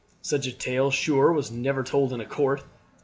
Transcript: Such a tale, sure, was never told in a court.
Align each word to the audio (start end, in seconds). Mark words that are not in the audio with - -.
Such 0.23 0.47
a 0.47 0.51
tale, 0.51 0.89
sure, 0.89 1.31
was 1.31 1.51
never 1.51 1.83
told 1.83 2.11
in 2.11 2.21
a 2.21 2.25
court. 2.25 2.63